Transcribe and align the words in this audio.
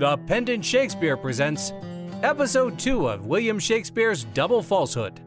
The 0.00 0.16
Pendant 0.16 0.64
Shakespeare 0.64 1.14
presents 1.14 1.74
Episode 2.22 2.78
2 2.78 3.06
of 3.06 3.26
William 3.26 3.58
Shakespeare's 3.58 4.24
Double 4.24 4.62
Falsehood. 4.62 5.20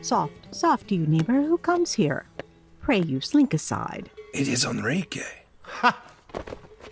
Soft, 0.00 0.54
soft, 0.54 0.90
you 0.90 1.06
neighbor, 1.06 1.42
who 1.42 1.58
comes 1.58 1.92
here? 1.92 2.24
Pray 2.80 3.00
you 3.00 3.20
slink 3.20 3.52
aside. 3.52 4.08
It 4.32 4.48
is 4.48 4.64
Enrique. 4.64 5.20
Ha! 5.60 6.02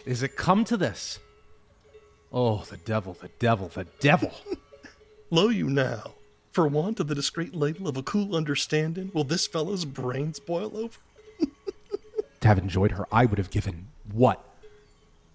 Is 0.04 0.22
it 0.22 0.36
come 0.36 0.66
to 0.66 0.76
this? 0.76 1.20
Oh, 2.30 2.64
the 2.68 2.76
devil, 2.76 3.14
the 3.14 3.30
devil, 3.38 3.68
the 3.68 3.86
devil. 3.98 4.30
Lo 5.30 5.48
you 5.48 5.70
now. 5.70 6.12
For 6.52 6.68
want 6.68 7.00
of 7.00 7.08
the 7.08 7.14
discreet 7.14 7.54
label 7.54 7.88
of 7.88 7.96
a 7.96 8.02
cool 8.02 8.36
understanding, 8.36 9.10
will 9.14 9.24
this 9.24 9.46
fellow's 9.46 9.86
brains 9.86 10.38
boil 10.38 10.76
over? 10.76 10.98
to 12.40 12.48
have 12.48 12.58
enjoyed 12.58 12.92
her, 12.92 13.06
I 13.10 13.24
would 13.24 13.38
have 13.38 13.50
given 13.50 13.86
what? 14.12 14.44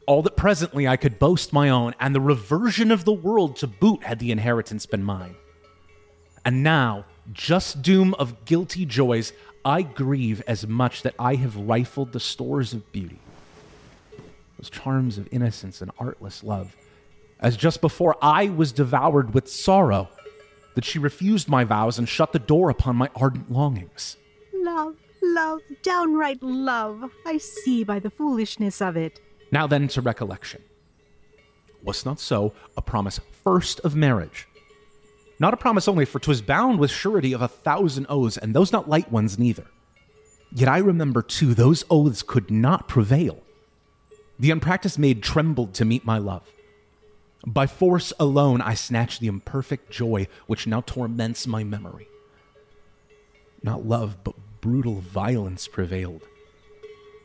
All 0.05 0.21
that 0.21 0.37
presently 0.37 0.87
I 0.87 0.95
could 0.95 1.17
boast 1.17 1.51
my 1.51 1.69
own, 1.69 1.95
and 1.99 2.13
the 2.13 2.21
reversion 2.21 2.91
of 2.91 3.03
the 3.03 3.13
world 3.13 3.55
to 3.57 3.67
boot 3.67 4.03
had 4.03 4.19
the 4.19 4.31
inheritance 4.31 4.85
been 4.85 5.03
mine. 5.03 5.35
And 6.45 6.61
now, 6.61 7.05
just 7.33 7.81
doom 7.81 8.13
of 8.13 8.45
guilty 8.45 8.85
joys, 8.85 9.33
I 9.65 9.81
grieve 9.81 10.43
as 10.47 10.67
much 10.67 11.01
that 11.01 11.15
I 11.17 11.33
have 11.35 11.57
rifled 11.57 12.13
the 12.13 12.19
stores 12.19 12.73
of 12.73 12.89
beauty, 12.91 13.19
those 14.59 14.69
charms 14.69 15.17
of 15.17 15.27
innocence 15.31 15.81
and 15.81 15.89
artless 15.97 16.43
love, 16.43 16.75
as 17.39 17.57
just 17.57 17.81
before 17.81 18.15
I 18.21 18.49
was 18.49 18.71
devoured 18.71 19.33
with 19.33 19.49
sorrow, 19.49 20.09
that 20.77 20.85
she 20.85 20.99
refused 20.99 21.49
my 21.49 21.63
vows 21.63 21.97
and 21.97 22.07
shut 22.07 22.33
the 22.33 22.37
door 22.37 22.69
upon 22.69 22.95
my 22.95 23.09
ardent 23.15 23.51
longings. 23.51 24.15
Love, 24.53 24.95
love, 25.23 25.59
downright 25.81 26.43
love. 26.43 27.09
I 27.25 27.39
see 27.39 27.83
by 27.83 27.97
the 27.97 28.11
foolishness 28.11 28.79
of 28.79 28.95
it. 28.95 29.19
Now 29.51 29.65
then 29.65 29.87
to 29.87 30.01
recollection. 30.01 30.61
Was 31.81 32.05
not 32.05 32.19
so 32.19 32.53
a 32.77 32.83
promise 32.83 33.19
first 33.43 33.79
of 33.79 33.95
marriage? 33.95 34.47
Not 35.39 35.55
a 35.55 35.57
promise 35.57 35.87
only, 35.87 36.05
for 36.05 36.19
'twas 36.19 36.43
bound 36.43 36.77
with 36.77 36.91
surety 36.91 37.33
of 37.33 37.41
a 37.41 37.47
thousand 37.47 38.05
oaths, 38.07 38.37
and 38.37 38.53
those 38.53 38.71
not 38.71 38.87
light 38.87 39.11
ones 39.11 39.39
neither. 39.39 39.65
Yet 40.51 40.69
I 40.69 40.77
remember 40.77 41.23
too, 41.23 41.55
those 41.55 41.85
oaths 41.89 42.21
could 42.21 42.51
not 42.51 42.87
prevail. 42.87 43.41
The 44.37 44.51
unpracticed 44.51 44.99
maid 44.99 45.23
trembled 45.23 45.73
to 45.73 45.85
meet 45.85 46.05
my 46.05 46.19
love. 46.19 46.43
By 47.45 47.67
force 47.67 48.11
alone 48.19 48.61
I 48.61 48.73
snatched 48.73 49.21
the 49.21 49.27
imperfect 49.27 49.91
joy 49.91 50.27
which 50.47 50.67
now 50.67 50.81
torments 50.81 51.47
my 51.47 51.63
memory. 51.63 52.07
Not 53.61 53.85
love, 53.85 54.23
but 54.23 54.35
brutal 54.61 54.95
violence 54.95 55.67
prevailed, 55.67 56.23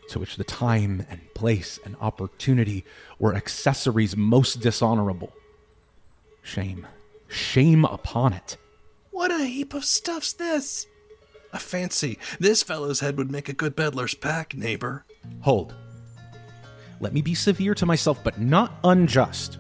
to 0.09 0.19
which 0.19 0.37
the 0.37 0.45
time 0.45 1.07
and 1.09 1.21
place 1.35 1.79
and 1.85 1.97
opportunity 2.01 2.85
were 3.19 3.35
accessories 3.35 4.17
most 4.17 4.61
dishonorable. 4.61 5.33
Shame, 6.43 6.87
shame 7.29 7.85
upon 7.85 8.33
it. 8.33 8.57
What 9.11 9.31
a 9.31 9.45
heap 9.45 9.75
of 9.75 9.85
stuff's 9.85 10.33
this! 10.33 10.87
I 11.53 11.59
fancy 11.59 12.19
this 12.41 12.63
fellow's 12.63 13.01
head 13.01 13.19
would 13.19 13.31
make 13.31 13.49
a 13.49 13.55
good 13.55 13.77
peddler's 13.77 14.15
pack, 14.15 14.55
neighbor. 14.55 15.05
Hold. 15.41 15.75
Let 17.01 17.13
me 17.13 17.21
be 17.21 17.35
severe 17.35 17.75
to 17.75 17.85
myself, 17.85 18.23
but 18.25 18.41
not 18.41 18.79
unjust. 18.85 19.59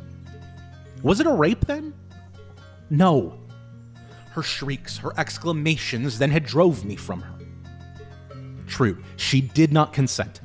Was 1.03 1.20
it 1.20 1.27
a 1.27 1.33
rape 1.33 1.67
then? 1.67 1.95
No. 2.91 3.39
Her 4.31 4.42
shrieks, 4.42 4.97
her 4.98 5.12
exclamations 5.19 6.19
then 6.19 6.31
had 6.31 6.45
drove 6.45 6.84
me 6.84 6.97
from 6.97 7.20
her. 7.20 7.39
True, 8.67 9.03
she 9.17 9.41
did 9.41 9.73
not 9.73 9.92
consent. 9.92 10.41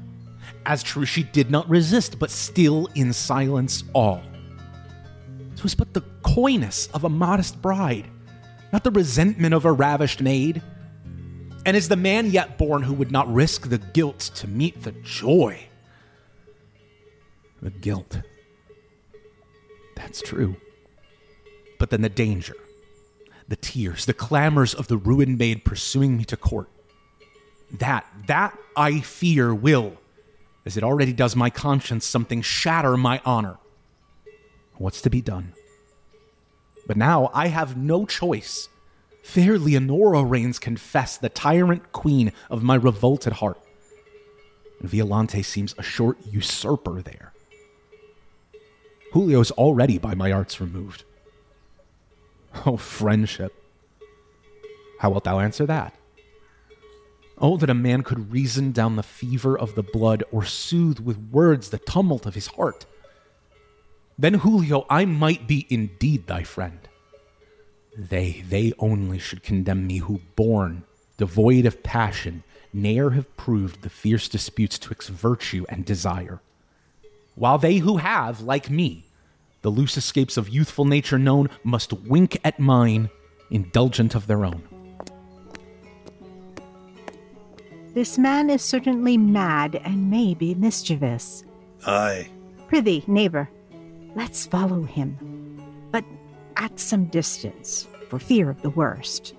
As 0.66 0.84
true, 0.84 1.06
she 1.06 1.24
did 1.24 1.50
not 1.50 1.70
resist, 1.70 2.20
but 2.20 2.30
still 2.30 2.90
in 2.96 3.14
silence 3.14 3.84
all. 3.94 4.16
all. 4.16 4.22
'Twas 5.56 5.76
but 5.76 5.94
the 5.94 6.04
coyness 6.22 6.88
of 6.94 7.04
a 7.04 7.10
modest 7.10 7.62
bride, 7.62 8.08
not 8.72 8.84
the 8.84 8.92
resentment 8.92 9.54
of 9.54 9.66
a 9.66 9.72
ravished 9.72 10.22
maid. 10.22 10.62
And 11.66 11.76
is 11.76 11.90
the 11.90 11.96
man 11.96 12.32
yet 12.32 12.58
born 12.58 12.84
who 12.84 12.94
would 12.94 13.12
not 13.12 13.34
risk 13.34 13.70
the 13.70 13.80
guilt 13.80 14.20
to 14.36 14.48
meet 14.48 14.84
the 14.84 14.92
joy? 14.92 15.68
The 17.62 17.72
guilt. 17.72 18.22
That's 19.98 20.22
true. 20.22 20.58
But 21.80 21.90
then 21.90 22.02
the 22.02 22.10
danger, 22.10 22.56
the 23.48 23.56
tears, 23.56 24.06
the 24.06 24.14
clamors 24.14 24.76
of 24.76 24.88
the 24.88 24.98
ruined 24.98 25.40
maid 25.40 25.66
pursuing 25.66 26.18
me 26.18 26.24
to 26.26 26.38
court. 26.38 26.70
That, 27.72 28.06
that 28.28 28.58
I 28.76 29.00
fear 29.00 29.56
will, 29.56 29.98
as 30.66 30.78
it 30.78 30.84
already 30.84 31.14
does 31.14 31.36
my 31.36 31.50
conscience, 31.50 32.06
something 32.06 32.44
shatter 32.44 32.96
my 32.96 33.22
honor. 33.26 33.58
What's 34.76 35.02
to 35.02 35.10
be 35.10 35.22
done? 35.22 35.54
But 36.86 36.98
now 36.98 37.32
I 37.34 37.48
have 37.48 37.76
no 37.76 38.06
choice. 38.06 38.70
Fair 39.24 39.58
Leonora 39.58 40.24
reigns 40.24 40.60
confess, 40.60 41.18
the 41.18 41.30
tyrant 41.30 41.92
queen 41.92 42.32
of 42.52 42.62
my 42.62 42.76
revolted 42.76 43.34
heart. 43.34 43.60
And 44.80 44.90
Violante 44.90 45.42
seems 45.42 45.74
a 45.78 45.84
short 45.84 46.20
usurper 46.24 47.02
there. 47.02 47.34
Julio's 49.18 49.50
already 49.50 49.98
by 49.98 50.14
my 50.14 50.32
arts 50.32 50.62
removed. 50.62 51.04
Oh, 52.68 52.78
friendship. 52.78 53.52
How 55.00 55.10
wilt 55.10 55.24
thou 55.24 55.40
answer 55.40 55.66
that? 55.66 55.96
Oh, 57.40 57.58
that 57.58 57.72
a 57.72 57.74
man 57.74 58.04
could 58.04 58.32
reason 58.32 58.72
down 58.74 58.96
the 58.96 59.02
fever 59.02 59.58
of 59.58 59.74
the 59.74 59.82
blood 59.82 60.24
or 60.32 60.46
soothe 60.46 61.00
with 61.00 61.18
words 61.32 61.72
the 61.72 61.80
tumult 61.80 62.28
of 62.28 62.36
his 62.36 62.46
heart. 62.46 62.86
Then, 64.20 64.36
Julio, 64.36 64.86
I 64.88 65.06
might 65.06 65.48
be 65.48 65.66
indeed 65.68 66.28
thy 66.28 66.44
friend. 66.44 66.82
They, 67.98 68.46
they 68.48 68.74
only 68.78 69.18
should 69.18 69.42
condemn 69.42 69.88
me 69.88 69.98
who, 69.98 70.22
born, 70.36 70.84
devoid 71.18 71.66
of 71.66 71.82
passion, 71.82 72.44
ne'er 72.72 73.10
have 73.12 73.36
proved 73.36 73.82
the 73.82 73.90
fierce 73.90 74.30
disputes 74.30 74.78
twixt 74.78 75.10
virtue 75.10 75.66
and 75.70 75.86
desire. 75.86 76.40
While 77.34 77.58
they 77.58 77.78
who 77.78 77.98
have, 77.98 78.42
like 78.42 78.70
me, 78.70 79.06
the 79.68 79.72
loose 79.72 79.98
escapes 79.98 80.38
of 80.38 80.48
youthful 80.48 80.86
nature 80.86 81.20
known, 81.20 81.50
must 81.66 81.92
wink 81.92 82.40
at 82.46 82.58
mine, 82.58 83.10
indulgent 83.52 84.16
of 84.16 84.26
their 84.26 84.46
own. 84.46 84.64
This 87.94 88.18
man 88.18 88.50
is 88.50 88.62
certainly 88.62 89.18
mad 89.18 89.82
and 89.84 90.10
may 90.10 90.34
be 90.36 90.56
mischievous. 90.56 91.44
Aye. 91.86 92.30
Prithee, 92.70 93.04
neighbor, 93.08 93.50
let's 94.16 94.46
follow 94.46 94.84
him, 94.84 95.60
but 95.92 96.06
at 96.56 96.80
some 96.80 97.04
distance, 97.08 97.90
for 98.08 98.20
fear 98.20 98.50
of 98.50 98.62
the 98.62 98.70
worst. 98.70 99.34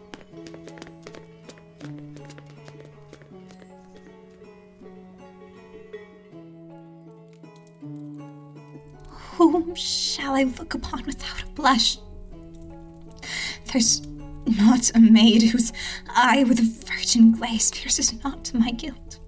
Shall 10.28 10.36
I 10.36 10.42
look 10.42 10.74
upon 10.74 11.06
without 11.06 11.42
a 11.42 11.46
blush? 11.54 11.96
There's 13.72 14.06
not 14.46 14.94
a 14.94 14.98
maid 14.98 15.42
whose 15.42 15.72
eye 16.14 16.44
with 16.44 16.58
a 16.58 16.84
virgin 16.86 17.32
glaze 17.32 17.70
pierces 17.70 18.12
not 18.22 18.44
to 18.44 18.58
my 18.58 18.72
guilt. 18.72 19.20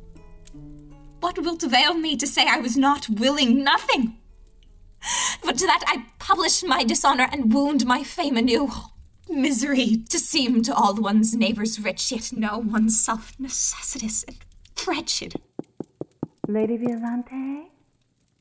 What 1.20 1.38
wilt 1.38 1.62
avail 1.62 1.94
me 1.94 2.18
to 2.18 2.26
say 2.26 2.44
I 2.46 2.58
was 2.58 2.76
not 2.76 3.08
willing? 3.08 3.64
Nothing! 3.64 4.18
But 5.42 5.56
to 5.56 5.66
that 5.66 5.82
I 5.86 6.04
publish 6.18 6.62
my 6.62 6.84
dishonor 6.84 7.30
and 7.32 7.54
wound 7.54 7.86
my 7.86 8.02
fame 8.02 8.36
anew. 8.36 8.70
Misery 9.26 10.04
to 10.10 10.18
seem 10.18 10.62
to 10.64 10.74
all 10.74 10.94
one's 10.96 11.34
neighbors 11.34 11.80
rich, 11.80 12.12
yet 12.12 12.30
know 12.30 12.58
oneself 12.58 13.32
necessitous 13.38 14.22
and 14.24 14.36
wretched. 14.86 15.32
Lady 16.46 16.76
Violante? 16.76 17.70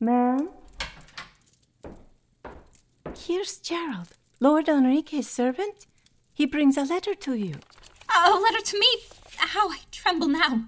Ma'am? 0.01 0.49
Here's 3.27 3.57
Gerald, 3.57 4.07
Lord 4.39 4.69
Enrique's 4.69 5.27
servant. 5.27 5.85
He 6.33 6.45
brings 6.45 6.77
a 6.77 6.83
letter 6.83 7.13
to 7.15 7.33
you. 7.33 7.55
A 8.25 8.31
letter 8.31 8.61
to 8.63 8.79
me? 8.79 8.87
How 9.37 9.69
I 9.69 9.79
tremble 9.91 10.29
now. 10.29 10.65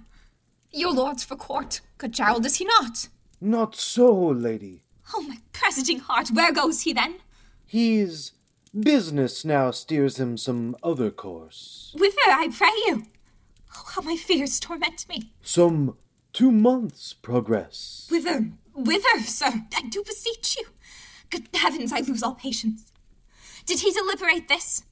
Your 0.70 0.92
lord's 0.92 1.24
for 1.24 1.34
court, 1.34 1.80
good 1.96 2.12
Gerald, 2.12 2.44
is 2.44 2.56
he 2.56 2.66
not? 2.66 3.08
Not 3.40 3.74
so, 3.74 4.12
lady. 4.14 4.84
Oh, 5.14 5.22
my 5.22 5.38
presaging 5.52 6.00
heart, 6.00 6.28
where 6.28 6.52
goes 6.52 6.82
he 6.82 6.92
then? 6.92 7.16
He's. 7.66 8.32
business 8.78 9.44
now 9.44 9.70
steers 9.70 10.20
him 10.20 10.36
some 10.36 10.76
other 10.82 11.10
course. 11.10 11.94
Whither, 11.98 12.28
I 12.28 12.48
pray 12.54 12.68
you? 12.86 13.06
Oh, 13.74 13.84
how 13.94 14.02
my 14.02 14.16
fears 14.16 14.60
torment 14.60 15.08
me. 15.08 15.32
Some 15.42 15.96
two 16.34 16.52
months' 16.52 17.14
progress. 17.14 18.06
Whither, 18.10 18.52
whither, 18.74 19.20
sir? 19.24 19.64
I 19.74 19.82
do 19.88 20.02
beseech 20.04 20.56
you. 20.58 20.66
Good 21.32 21.48
heavens, 21.54 21.92
I 21.94 22.00
lose 22.00 22.22
all 22.22 22.34
patience. 22.34 22.92
Did 23.64 23.80
he 23.80 23.90
deliberate 23.90 24.48
this? 24.48 24.82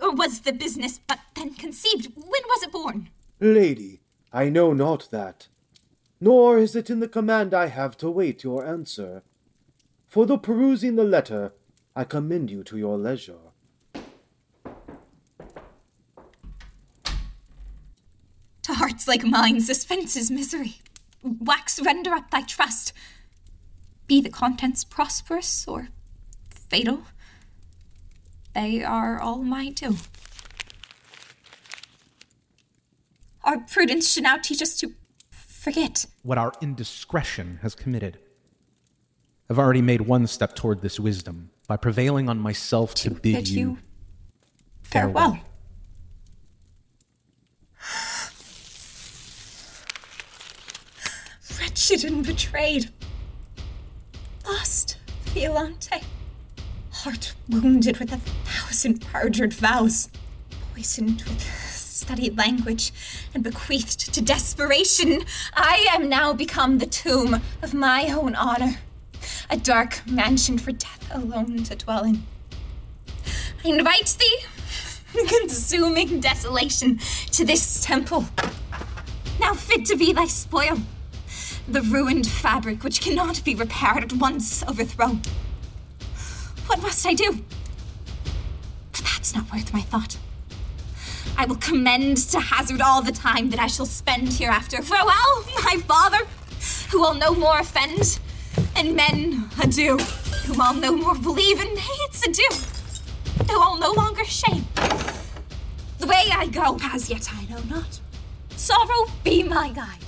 Or 0.00 0.14
was 0.14 0.40
the 0.40 0.52
business 0.52 0.98
but 1.06 1.18
then 1.34 1.52
conceived? 1.52 2.06
When 2.16 2.42
was 2.48 2.62
it 2.62 2.72
born? 2.72 3.10
Lady, 3.40 4.00
I 4.32 4.48
know 4.48 4.72
not 4.72 5.10
that, 5.10 5.48
nor 6.18 6.56
is 6.56 6.74
it 6.74 6.88
in 6.88 7.00
the 7.00 7.08
command 7.08 7.52
I 7.52 7.66
have 7.66 7.98
to 7.98 8.08
wait 8.08 8.42
your 8.42 8.64
answer. 8.66 9.22
For 10.06 10.24
the 10.24 10.38
perusing 10.38 10.96
the 10.96 11.04
letter, 11.04 11.52
I 11.94 12.04
commend 12.04 12.50
you 12.50 12.64
to 12.64 12.78
your 12.78 12.96
leisure. 12.96 13.52
To 18.62 18.72
hearts 18.72 19.06
like 19.06 19.24
mine, 19.24 19.60
suspense 19.60 20.16
is 20.16 20.30
misery. 20.30 20.76
Wax 21.22 21.78
render 21.82 22.12
up 22.12 22.30
thy 22.30 22.42
trust. 22.42 22.94
Be 24.12 24.20
the 24.20 24.28
contents 24.28 24.84
prosperous 24.84 25.66
or 25.66 25.88
fatal, 26.50 27.04
they 28.54 28.84
are 28.84 29.18
all 29.18 29.42
my 29.42 29.70
due. 29.70 29.96
Our 33.42 33.60
prudence 33.60 34.12
should 34.12 34.24
now 34.24 34.36
teach 34.36 34.60
us 34.60 34.76
to 34.80 34.92
forget. 35.30 36.04
What 36.22 36.36
our 36.36 36.52
indiscretion 36.60 37.60
has 37.62 37.74
committed. 37.74 38.18
I've 39.48 39.58
already 39.58 39.80
made 39.80 40.02
one 40.02 40.26
step 40.26 40.54
toward 40.54 40.82
this 40.82 41.00
wisdom 41.00 41.48
by 41.66 41.78
prevailing 41.78 42.28
on 42.28 42.38
myself 42.38 42.94
to, 42.96 43.12
bid, 43.12 43.22
bid 43.22 43.48
you 43.48 43.58
you 43.58 43.78
farewell. 44.82 45.38
Wretched 51.58 52.04
and 52.04 52.26
betrayed. 52.26 52.90
Lost, 54.62 54.96
Violante. 55.34 56.02
Heart 56.92 57.34
wounded 57.48 57.98
with 57.98 58.12
a 58.12 58.18
thousand 58.18 59.04
perjured 59.04 59.52
vows. 59.52 60.08
Poisoned 60.72 61.20
with 61.22 61.42
studied 61.42 62.38
language 62.38 62.92
and 63.34 63.42
bequeathed 63.42 64.14
to 64.14 64.22
desperation. 64.22 65.24
I 65.54 65.88
am 65.90 66.08
now 66.08 66.32
become 66.32 66.78
the 66.78 66.86
tomb 66.86 67.40
of 67.60 67.74
my 67.74 68.06
own 68.12 68.36
honor. 68.36 68.76
A 69.50 69.56
dark 69.56 70.08
mansion 70.08 70.58
for 70.58 70.70
death 70.70 71.10
alone 71.12 71.64
to 71.64 71.74
dwell 71.74 72.04
in. 72.04 72.22
I 73.64 73.68
invite 73.68 74.16
thee, 74.20 74.38
consuming 75.40 76.20
desolation, 76.20 77.00
to 77.32 77.44
this 77.44 77.82
temple. 77.84 78.26
Now 79.40 79.54
fit 79.54 79.86
to 79.86 79.96
be 79.96 80.12
thy 80.12 80.26
spoil. 80.26 80.78
The 81.68 81.82
ruined 81.82 82.26
fabric 82.26 82.82
which 82.82 83.00
cannot 83.00 83.44
be 83.44 83.54
repaired 83.54 84.02
at 84.02 84.12
once 84.14 84.62
overthrown. 84.64 85.22
What 86.66 86.82
must 86.82 87.06
I 87.06 87.14
do? 87.14 87.44
But 88.92 89.04
that's 89.04 89.34
not 89.34 89.50
worth 89.52 89.72
my 89.72 89.80
thought. 89.80 90.18
I 91.38 91.46
will 91.46 91.56
commend 91.56 92.18
to 92.30 92.40
hazard 92.40 92.80
all 92.80 93.00
the 93.00 93.12
time 93.12 93.50
that 93.50 93.60
I 93.60 93.66
shall 93.68 93.86
spend 93.86 94.32
hereafter. 94.32 94.82
Farewell, 94.82 95.44
my 95.64 95.76
father, 95.86 96.26
who 96.90 97.00
will 97.00 97.14
no 97.14 97.34
more 97.34 97.58
offend, 97.58 98.18
and 98.76 98.94
men 98.94 99.48
adieu, 99.62 99.96
whom 100.46 100.60
I'll 100.60 100.74
no 100.74 100.94
more 100.94 101.14
believe, 101.14 101.60
and 101.60 101.78
hates 101.78 102.26
adieu, 102.26 103.46
though 103.46 103.60
I'll 103.60 103.78
no 103.78 103.92
longer 103.92 104.24
shame. 104.24 104.66
The 105.98 106.06
way 106.06 106.24
I 106.32 106.48
go, 106.50 106.78
as 106.82 107.08
yet 107.08 107.28
I 107.32 107.44
know 107.46 107.62
not. 107.70 108.00
Sorrow 108.56 109.06
be 109.24 109.42
my 109.42 109.70
guide. 109.70 110.01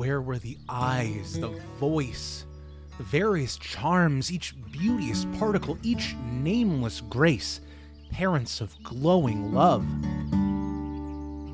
Where 0.00 0.22
were 0.22 0.38
the 0.38 0.56
eyes, 0.66 1.38
the 1.38 1.50
voice, 1.78 2.46
the 2.96 3.02
various 3.02 3.58
charms, 3.58 4.32
each 4.32 4.54
beauteous 4.72 5.26
particle, 5.38 5.76
each 5.82 6.16
nameless 6.32 7.02
grace, 7.02 7.60
parents 8.10 8.62
of 8.62 8.74
glowing 8.82 9.52
love? 9.52 9.84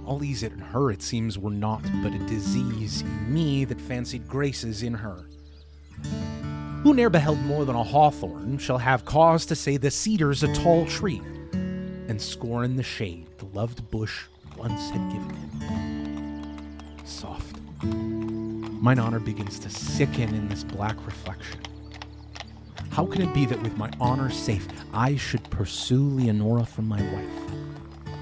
All 0.06 0.18
these 0.20 0.44
in 0.44 0.60
her, 0.60 0.92
it 0.92 1.02
seems, 1.02 1.40
were 1.40 1.50
naught 1.50 1.82
but 2.04 2.14
a 2.14 2.20
disease 2.28 3.00
in 3.00 3.34
me 3.34 3.64
that 3.64 3.80
fancied 3.80 4.28
graces 4.28 4.84
in 4.84 4.94
her. 4.94 5.26
Who 6.84 6.94
ne'er 6.94 7.10
beheld 7.10 7.40
more 7.40 7.64
than 7.64 7.74
a 7.74 7.82
hawthorn 7.82 8.58
shall 8.58 8.78
have 8.78 9.04
cause 9.04 9.44
to 9.46 9.56
say 9.56 9.76
the 9.76 9.90
cedar's 9.90 10.44
a 10.44 10.54
tall 10.54 10.86
tree, 10.86 11.20
and 11.52 12.22
scorn 12.22 12.76
the 12.76 12.84
shade 12.84 13.26
the 13.38 13.46
loved 13.46 13.90
bush 13.90 14.22
once 14.56 14.90
had 14.90 15.10
given 15.10 15.34
him. 15.34 17.04
Soft. 17.04 17.56
Mine 18.86 19.00
honor 19.00 19.18
begins 19.18 19.58
to 19.58 19.68
sicken 19.68 20.32
in 20.32 20.48
this 20.48 20.62
black 20.62 20.94
reflection. 21.04 21.58
How 22.90 23.04
can 23.04 23.20
it 23.20 23.34
be 23.34 23.44
that 23.44 23.60
with 23.60 23.76
my 23.76 23.90
honor 24.00 24.30
safe, 24.30 24.68
I 24.94 25.16
should 25.16 25.42
pursue 25.50 26.08
Leonora 26.08 26.64
from 26.64 26.86
my 26.86 27.02
wife? 27.12 28.14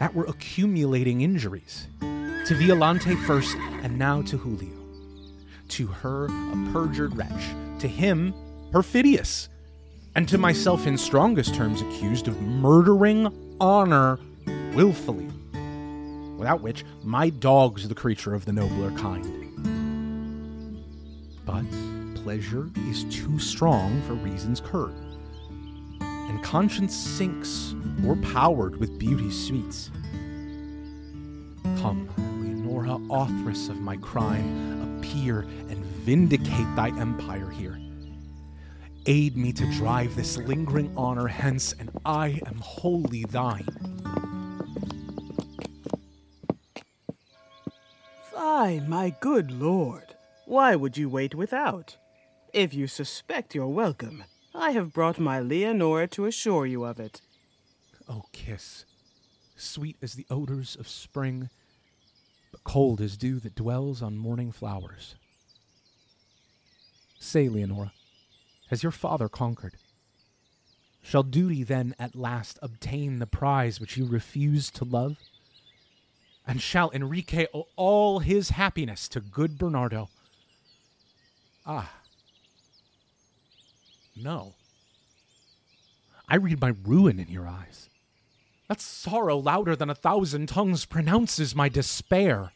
That 0.00 0.12
were 0.12 0.24
accumulating 0.24 1.20
injuries. 1.20 1.86
To 2.00 2.56
Violante 2.56 3.14
first, 3.14 3.56
and 3.84 3.96
now 3.96 4.22
to 4.22 4.36
Julio. 4.36 4.76
To 5.68 5.86
her, 5.86 6.24
a 6.24 6.70
perjured 6.72 7.16
wretch. 7.16 7.54
To 7.78 7.86
him, 7.86 8.34
perfidious. 8.72 9.50
And 10.16 10.28
to 10.30 10.36
myself, 10.36 10.84
in 10.84 10.98
strongest 10.98 11.54
terms, 11.54 11.80
accused 11.80 12.26
of 12.26 12.42
murdering 12.42 13.56
honor 13.60 14.18
willfully. 14.74 15.28
Without 16.36 16.60
which, 16.60 16.84
my 17.02 17.30
dog's 17.30 17.88
the 17.88 17.94
creature 17.94 18.34
of 18.34 18.44
the 18.44 18.52
nobler 18.52 18.90
kind. 18.92 19.24
But 21.46 21.64
pleasure 22.22 22.70
is 22.88 23.04
too 23.04 23.38
strong 23.38 24.02
for 24.02 24.14
reason's 24.14 24.60
curb, 24.60 24.94
and 26.00 26.42
conscience 26.42 26.96
sinks 26.96 27.74
o'erpowered 28.04 28.76
with 28.76 28.98
beauty's 28.98 29.46
sweets. 29.46 29.90
Come, 31.78 32.08
Leonora, 32.40 32.98
authoress 33.10 33.68
of 33.68 33.80
my 33.80 33.96
crime, 33.98 34.98
appear 34.98 35.40
and 35.68 35.84
vindicate 35.84 36.76
thy 36.76 36.88
empire 36.98 37.50
here. 37.50 37.78
Aid 39.06 39.36
me 39.36 39.52
to 39.52 39.70
drive 39.72 40.16
this 40.16 40.38
lingering 40.38 40.92
honor 40.96 41.28
hence, 41.28 41.74
and 41.78 41.90
I 42.06 42.40
am 42.46 42.56
wholly 42.56 43.24
thine. 43.24 43.68
Fine, 48.64 48.88
my 48.88 49.14
good 49.20 49.50
lord. 49.50 50.14
Why 50.46 50.74
would 50.74 50.96
you 50.96 51.10
wait 51.10 51.34
without? 51.34 51.98
If 52.54 52.72
you 52.72 52.86
suspect 52.86 53.54
you're 53.54 53.68
welcome, 53.68 54.24
I 54.54 54.70
have 54.70 54.94
brought 54.94 55.18
my 55.18 55.38
Leonora 55.38 56.06
to 56.08 56.24
assure 56.24 56.64
you 56.64 56.82
of 56.82 56.98
it. 56.98 57.20
Oh, 58.08 58.22
kiss, 58.32 58.86
sweet 59.54 59.98
as 60.00 60.14
the 60.14 60.24
odors 60.30 60.76
of 60.76 60.88
spring, 60.88 61.50
but 62.52 62.64
cold 62.64 63.02
as 63.02 63.18
dew 63.18 63.38
that 63.40 63.54
dwells 63.54 64.00
on 64.00 64.16
morning 64.16 64.50
flowers. 64.50 65.16
Say, 67.18 67.50
Leonora, 67.50 67.92
has 68.70 68.82
your 68.82 68.92
father 68.92 69.28
conquered? 69.28 69.74
Shall 71.02 71.22
duty 71.22 71.64
then 71.64 71.94
at 71.98 72.16
last 72.16 72.58
obtain 72.62 73.18
the 73.18 73.26
prize 73.26 73.78
which 73.78 73.98
you 73.98 74.06
refused 74.06 74.74
to 74.76 74.86
love? 74.86 75.18
And 76.46 76.60
shall 76.60 76.90
Enrique 76.92 77.46
owe 77.54 77.68
all 77.76 78.18
his 78.18 78.50
happiness 78.50 79.08
to 79.08 79.20
good 79.20 79.56
Bernardo? 79.56 80.10
Ah. 81.66 81.90
No. 84.14 84.54
I 86.28 86.36
read 86.36 86.60
my 86.60 86.74
ruin 86.84 87.18
in 87.18 87.28
your 87.28 87.46
eyes. 87.46 87.88
That 88.68 88.80
sorrow 88.80 89.38
louder 89.38 89.76
than 89.76 89.90
a 89.90 89.94
thousand 89.94 90.48
tongues 90.48 90.84
pronounces 90.84 91.54
my 91.54 91.68
despair. 91.68 92.52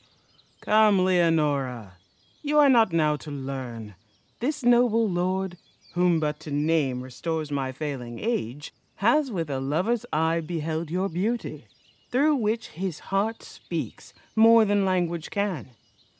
Come, 0.60 1.04
Leonora. 1.04 1.94
You 2.42 2.58
are 2.58 2.68
not 2.68 2.92
now 2.92 3.16
to 3.16 3.30
learn. 3.30 3.94
This 4.40 4.62
noble 4.62 5.08
lord, 5.08 5.58
whom 5.94 6.20
but 6.20 6.40
to 6.40 6.50
name 6.50 7.02
restores 7.02 7.50
my 7.50 7.72
failing 7.72 8.18
age, 8.18 8.72
has 8.96 9.30
with 9.30 9.50
a 9.50 9.60
lover's 9.60 10.06
eye 10.12 10.40
beheld 10.40 10.90
your 10.90 11.08
beauty, 11.08 11.66
through 12.10 12.36
which 12.36 12.68
his 12.68 12.98
heart 13.10 13.42
speaks 13.42 14.12
more 14.34 14.64
than 14.64 14.84
language 14.84 15.30
can. 15.30 15.70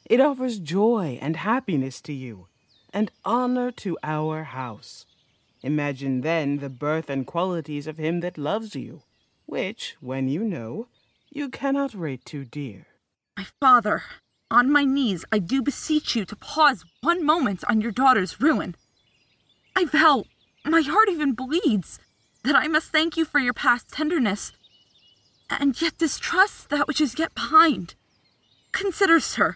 It 0.05 0.19
offers 0.19 0.59
joy 0.59 1.17
and 1.21 1.35
happiness 1.35 2.01
to 2.01 2.13
you, 2.13 2.47
and 2.93 3.11
honor 3.23 3.71
to 3.71 3.97
our 4.03 4.43
house. 4.43 5.05
Imagine 5.61 6.21
then 6.21 6.57
the 6.57 6.69
birth 6.69 7.09
and 7.09 7.27
qualities 7.27 7.85
of 7.85 7.97
him 7.97 8.21
that 8.21 8.37
loves 8.37 8.75
you, 8.75 9.01
which, 9.45 9.95
when 9.99 10.29
you 10.29 10.43
know, 10.43 10.87
you 11.31 11.49
cannot 11.49 11.93
rate 11.93 12.25
too 12.25 12.45
dear. 12.45 12.87
My 13.37 13.45
father, 13.59 14.03
on 14.49 14.71
my 14.71 14.83
knees, 14.83 15.25
I 15.31 15.39
do 15.39 15.61
beseech 15.61 16.15
you 16.15 16.25
to 16.25 16.35
pause 16.35 16.85
one 17.01 17.25
moment 17.25 17.63
on 17.69 17.81
your 17.81 17.91
daughter's 17.91 18.41
ruin. 18.41 18.75
I 19.75 19.85
vow, 19.85 20.25
my 20.65 20.81
heart 20.81 21.09
even 21.09 21.33
bleeds, 21.33 21.99
that 22.43 22.55
I 22.55 22.67
must 22.67 22.91
thank 22.91 23.15
you 23.15 23.25
for 23.25 23.39
your 23.39 23.53
past 23.53 23.89
tenderness, 23.89 24.53
and 25.49 25.81
yet 25.81 25.97
distrust 25.97 26.69
that 26.69 26.87
which 26.87 27.01
is 27.01 27.17
yet 27.19 27.33
behind. 27.35 27.95
Consider, 28.71 29.19
sir, 29.19 29.55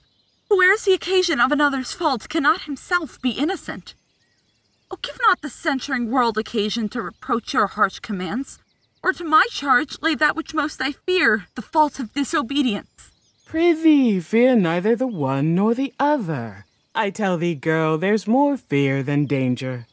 who 0.49 0.57
wears 0.57 0.83
the 0.85 0.93
occasion 0.93 1.39
of 1.39 1.51
another's 1.51 1.93
fault 1.93 2.29
cannot 2.29 2.61
himself 2.63 3.21
be 3.21 3.31
innocent. 3.31 3.95
Oh, 4.91 4.97
give 5.01 5.19
not 5.21 5.41
the 5.41 5.49
censuring 5.49 6.11
world 6.11 6.37
occasion 6.37 6.89
to 6.89 7.01
reproach 7.01 7.53
your 7.53 7.67
harsh 7.67 7.99
commands. 7.99 8.59
or 9.03 9.11
to 9.13 9.23
my 9.25 9.45
charge 9.49 10.01
lay 10.01 10.15
that 10.15 10.35
which 10.35 10.53
most 10.53 10.81
I 10.81 10.93
fear, 10.93 11.45
the 11.55 11.61
fault 11.61 11.99
of 11.99 12.13
disobedience. 12.13 13.11
Prithee, 13.45 14.21
fear 14.21 14.55
neither 14.55 14.95
the 14.95 15.07
one 15.07 15.53
nor 15.53 15.73
the 15.75 15.93
other. 15.99 16.65
I 16.95 17.09
tell 17.09 17.37
thee, 17.37 17.55
girl, 17.55 17.97
there's 17.97 18.27
more 18.27 18.55
fear 18.55 19.03
than 19.03 19.25
danger. 19.25 19.87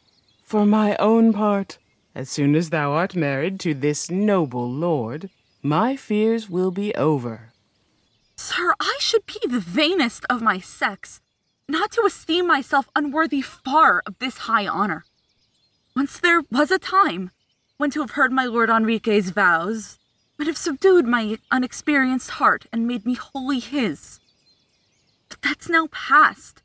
For 0.45 0.65
my 0.65 0.97
own 0.97 1.33
part, 1.33 1.79
as 2.15 2.31
soon 2.31 2.55
as 2.55 2.71
thou 2.71 2.93
art 2.93 3.17
married 3.17 3.59
to 3.61 3.75
this 3.75 4.11
noble 4.11 4.71
lord, 4.71 5.29
my 5.63 5.95
fears 5.97 6.49
will 6.49 6.71
be 6.71 6.95
over. 6.95 7.53
Sir, 8.37 8.75
I 8.81 8.97
should 9.01 9.27
be 9.27 9.41
the 9.47 9.61
vainest 9.61 10.25
of 10.31 10.41
my 10.41 10.59
sex, 10.59 11.21
not 11.69 11.93
to 11.93 12.03
esteem 12.07 12.47
myself 12.47 12.89
unworthy 12.97 13.43
far 13.43 14.03
of 14.07 14.19
this 14.19 14.39
high 14.39 14.67
honor. 14.67 15.05
Once 15.95 16.19
there 16.19 16.43
was 16.51 16.71
a 16.71 16.79
time 16.79 17.31
when 17.77 17.91
to 17.91 18.01
have 18.01 18.13
heard 18.13 18.33
my 18.33 18.47
Lord 18.47 18.71
Enrique's 18.71 19.31
vows 19.31 19.99
would 20.39 20.47
have 20.47 20.57
subdued 20.57 21.07
my 21.07 21.39
unexperienced 21.51 22.31
heart 22.31 22.65
and 22.73 22.87
made 22.87 23.05
me 23.05 23.15
wholly 23.15 23.59
his. 23.59 24.21
But 25.29 25.43
that's 25.43 25.69
now 25.69 25.89
past, 25.93 26.63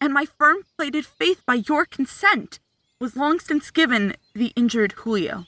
and 0.00 0.14
my 0.14 0.24
firm 0.24 0.58
plated 0.76 1.04
faith 1.04 1.42
by 1.44 1.54
your 1.54 1.84
consent 1.84 2.60
was 3.00 3.16
long 3.16 3.40
since 3.40 3.72
given 3.72 4.14
the 4.34 4.52
injured 4.54 4.92
Julio. 4.92 5.46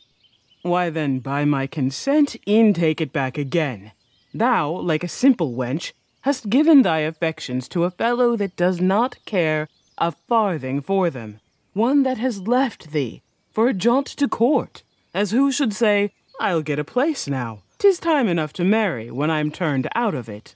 Why 0.63 0.91
then, 0.91 1.21
by 1.21 1.45
my 1.45 1.67
consent, 1.67 2.37
e'en 2.47 2.75
take 2.75 3.01
it 3.01 3.13
back 3.13 3.39
again. 3.39 3.93
Thou, 4.35 4.71
like 4.71 5.03
a 5.03 5.09
simple 5.09 5.55
wench, 5.55 5.93
hast 6.23 6.51
given 6.51 6.83
thy 6.83 7.01
affections 7.01 7.67
to 7.69 7.85
a 7.85 7.91
fellow 7.91 8.37
that 8.37 8.57
does 8.57 8.81
not 8.81 9.17
care 9.25 9.69
a 9.97 10.13
farthing 10.13 10.81
for 10.83 11.11
them, 11.11 11.41
one 11.73 12.03
that 12.03 12.19
has 12.19 12.47
left 12.47 12.93
thee 12.93 13.23
for 13.53 13.69
a 13.69 13.75
jaunt 13.75 14.07
to 14.07 14.29
court, 14.29 14.83
as 15.15 15.31
who 15.31 15.51
should 15.51 15.73
say, 15.73 16.13
I'll 16.39 16.63
get 16.63 16.79
a 16.79 16.85
place 16.85 17.27
now. 17.27 17.63
'Tis 17.79 17.99
time 17.99 18.29
enough 18.29 18.53
to 18.55 18.65
marry 18.65 19.11
when 19.11 19.31
I'm 19.31 19.51
turned 19.51 19.89
out 19.95 20.15
of 20.15 20.29
it. 20.29 20.55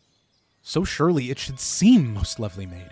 So 0.63 0.85
surely 0.85 1.31
it 1.31 1.39
should 1.39 1.59
seem, 1.59 2.13
most 2.13 2.39
lovely 2.39 2.67
maid. 2.67 2.91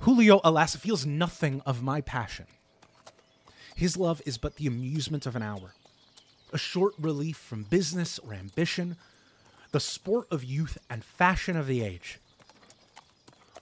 Julio, 0.00 0.40
alas, 0.42 0.74
feels 0.74 1.06
nothing 1.06 1.62
of 1.64 1.82
my 1.82 2.00
passion. 2.00 2.46
His 3.74 3.96
love 3.96 4.22
is 4.26 4.38
but 4.38 4.56
the 4.56 4.66
amusement 4.66 5.26
of 5.26 5.36
an 5.36 5.42
hour, 5.42 5.74
a 6.52 6.58
short 6.58 6.94
relief 6.98 7.36
from 7.36 7.64
business 7.64 8.18
or 8.18 8.34
ambition, 8.34 8.96
the 9.72 9.80
sport 9.80 10.26
of 10.30 10.44
youth 10.44 10.78
and 10.90 11.04
fashion 11.04 11.56
of 11.56 11.66
the 11.66 11.82
age. 11.82 12.18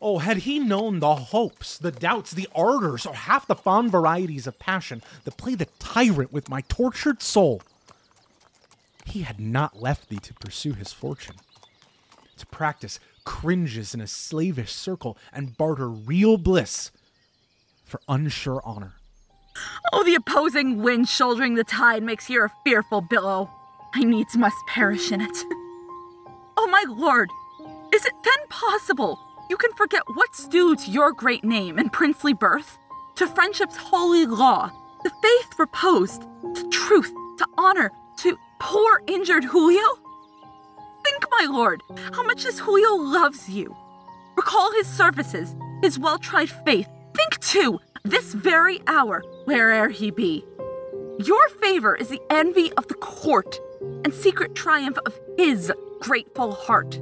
Oh, 0.02 0.18
had 0.18 0.38
he 0.38 0.58
known 0.58 0.98
the 0.98 1.14
hopes, 1.14 1.76
the 1.76 1.92
doubts, 1.92 2.32
the 2.32 2.48
ardors, 2.54 3.04
or 3.04 3.14
half 3.14 3.46
the 3.46 3.54
fond 3.54 3.92
varieties 3.92 4.46
of 4.46 4.58
passion 4.58 5.02
that 5.24 5.36
play 5.36 5.54
the 5.54 5.68
tyrant 5.78 6.32
with 6.32 6.48
my 6.48 6.62
tortured 6.62 7.22
soul, 7.22 7.62
he 9.04 9.22
had 9.22 9.38
not 9.38 9.80
left 9.80 10.08
thee 10.08 10.18
to 10.18 10.34
pursue 10.34 10.72
his 10.72 10.92
fortune, 10.92 11.36
to 12.38 12.46
practice 12.46 12.98
cringes 13.24 13.94
in 13.94 14.00
a 14.00 14.06
slavish 14.06 14.72
circle 14.72 15.18
and 15.32 15.56
barter 15.58 15.88
real 15.88 16.38
bliss 16.38 16.90
for 17.84 18.00
unsure 18.08 18.62
honor. 18.64 18.94
Oh, 19.92 20.04
the 20.04 20.14
opposing 20.14 20.82
wind 20.82 21.08
shouldering 21.08 21.54
the 21.54 21.64
tide 21.64 22.02
makes 22.02 22.26
here 22.26 22.44
a 22.44 22.52
fearful 22.64 23.00
billow. 23.00 23.50
I 23.94 24.04
needs 24.04 24.36
must 24.36 24.56
perish 24.66 25.10
in 25.10 25.20
it. 25.20 25.44
Oh, 26.56 26.68
my 26.70 26.84
lord, 26.88 27.30
is 27.92 28.04
it 28.04 28.12
then 28.24 28.48
possible 28.48 29.18
you 29.48 29.56
can 29.56 29.72
forget 29.72 30.02
what's 30.14 30.46
due 30.46 30.76
to 30.76 30.90
your 30.90 31.12
great 31.12 31.42
name 31.42 31.78
and 31.78 31.92
princely 31.92 32.32
birth, 32.32 32.78
to 33.16 33.26
friendship's 33.26 33.76
holy 33.76 34.26
law, 34.26 34.70
to 35.02 35.10
faith 35.22 35.58
reposed, 35.58 36.22
to 36.54 36.68
truth, 36.70 37.12
to 37.38 37.46
honor, 37.58 37.90
to 38.18 38.38
poor 38.60 39.02
injured 39.08 39.44
Julio? 39.44 39.98
Think, 41.02 41.24
my 41.30 41.46
lord, 41.50 41.82
how 42.12 42.22
much 42.22 42.44
this 42.44 42.58
Julio 42.58 42.94
loves 42.94 43.48
you. 43.48 43.74
Recall 44.36 44.72
his 44.72 44.86
services, 44.86 45.56
his 45.82 45.98
well 45.98 46.18
tried 46.18 46.50
faith. 46.50 46.88
Think, 47.14 47.40
too, 47.40 47.80
this 48.04 48.34
very 48.34 48.80
hour, 48.86 49.22
where'er 49.46 49.88
he 49.88 50.10
be. 50.10 50.44
Your 51.18 51.48
favor 51.60 51.94
is 51.94 52.08
the 52.08 52.22
envy 52.30 52.72
of 52.74 52.88
the 52.88 52.94
court 52.94 53.60
and 54.04 54.14
secret 54.14 54.54
triumph 54.54 54.98
of 55.04 55.18
his 55.36 55.72
grateful 56.00 56.52
heart. 56.52 56.98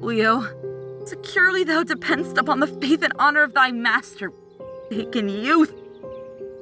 Leo, 0.00 0.44
securely 1.06 1.64
thou 1.64 1.82
dependst 1.82 2.36
upon 2.36 2.60
the 2.60 2.66
faith 2.66 3.02
and 3.02 3.14
honor 3.18 3.42
of 3.42 3.54
thy 3.54 3.70
master, 3.70 4.32
taken 4.90 5.28
youth. 5.28 5.74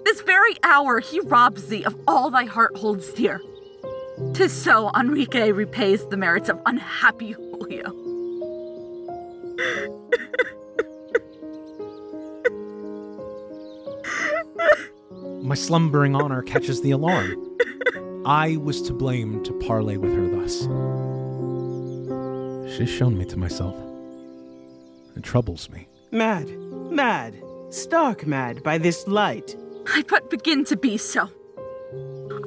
This 0.04 0.20
very 0.20 0.56
hour 0.62 1.00
he 1.00 1.20
robs 1.20 1.68
thee 1.68 1.84
of 1.84 1.96
all 2.06 2.30
thy 2.30 2.44
heart 2.44 2.76
holds 2.76 3.12
dear. 3.12 3.40
Tis 4.34 4.52
so 4.52 4.90
Enrique 4.94 5.50
repays 5.52 6.06
the 6.06 6.16
merits 6.16 6.48
of 6.48 6.60
unhappy 6.66 7.32
Julio. 7.32 7.92
My 15.42 15.56
slumbering 15.56 16.14
honor 16.14 16.40
catches 16.42 16.82
the 16.82 16.92
alarm. 16.92 17.36
I 18.24 18.56
was 18.58 18.80
to 18.82 18.92
blame 18.92 19.42
to 19.42 19.52
parley 19.54 19.96
with 19.96 20.14
her 20.14 20.28
thus. 20.28 20.60
She's 22.76 22.88
shown 22.88 23.18
me 23.18 23.24
to 23.24 23.36
myself. 23.36 23.76
It 25.16 25.24
troubles 25.24 25.68
me. 25.68 25.88
Mad, 26.12 26.48
mad, 26.90 27.42
stark 27.70 28.24
mad 28.24 28.62
by 28.62 28.78
this 28.78 29.08
light. 29.08 29.56
I 29.88 30.04
but 30.08 30.30
begin 30.30 30.64
to 30.66 30.76
be 30.76 30.96
so. 30.96 31.28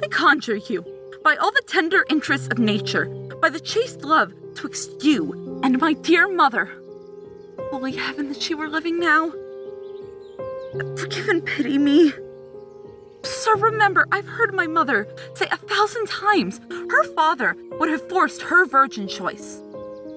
I 0.01 0.07
conjure 0.07 0.55
you, 0.55 0.85
by 1.21 1.35
all 1.35 1.51
the 1.51 1.63
tender 1.67 2.05
interests 2.09 2.47
of 2.47 2.59
nature, 2.59 3.07
by 3.41 3.49
the 3.49 3.59
chaste 3.59 4.03
love 4.03 4.31
twixt 4.55 5.03
you 5.03 5.59
and 5.63 5.81
my 5.81 5.91
dear 5.93 6.33
mother. 6.33 6.71
Holy 7.71 7.91
heaven 7.91 8.29
that 8.29 8.41
she 8.41 8.55
were 8.55 8.69
living 8.69 8.99
now. 8.99 9.31
Forgive 10.95 11.27
and 11.27 11.45
pity 11.45 11.77
me. 11.77 12.13
Sir, 13.25 13.55
remember, 13.55 14.07
I've 14.11 14.27
heard 14.27 14.53
my 14.53 14.67
mother 14.67 15.07
say 15.33 15.47
a 15.51 15.57
thousand 15.57 16.07
times 16.07 16.61
her 16.69 17.03
father 17.15 17.55
would 17.79 17.89
have 17.89 18.07
forced 18.09 18.41
her 18.43 18.65
virgin 18.65 19.07
choice. 19.07 19.61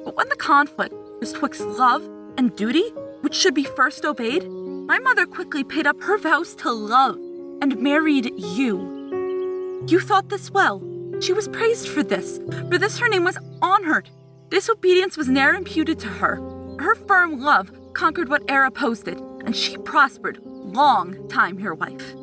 But 0.05 0.17
when 0.17 0.29
the 0.29 0.37
conflict 0.37 0.95
was 1.21 1.33
twixt 1.33 1.61
love 1.63 2.09
and 2.37 2.55
duty, 2.55 2.91
which 3.23 3.35
should 3.35 3.55
be 3.55 3.65
first 3.65 4.05
obeyed, 4.05 4.47
my 4.49 4.99
mother 4.99 5.27
quickly 5.27 5.65
paid 5.65 5.87
up 5.87 6.01
her 6.03 6.19
vows 6.19 6.55
to 6.57 6.71
love 6.71 7.17
and 7.61 7.81
married 7.81 8.33
you. 8.37 9.85
You 9.87 10.01
thought 10.01 10.29
this 10.29 10.51
well. 10.51 10.83
She 11.21 11.33
was 11.33 11.49
praised 11.49 11.89
for 11.89 12.03
this. 12.03 12.39
For 12.69 12.79
this 12.79 12.99
her 12.99 13.09
name 13.09 13.25
was 13.25 13.39
honored. 13.61 14.09
Disobedience 14.51 15.17
was 15.17 15.29
ne'er 15.29 15.55
imputed 15.55 15.99
to 16.01 16.09
her. 16.09 16.37
Her 16.79 16.95
firm 16.95 17.41
love 17.41 17.71
conquered 17.95 18.29
what 18.29 18.49
e'er 18.51 18.65
opposed 18.65 19.09
it, 19.09 19.19
and 19.45 19.55
she 19.55 19.77
prospered 19.79 20.41
long 20.45 21.29
time 21.29 21.59
your 21.59 21.75
wife. 21.75 22.15